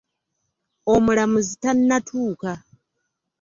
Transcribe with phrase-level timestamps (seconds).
[0.93, 2.51] Omulamuzi tannatuuka.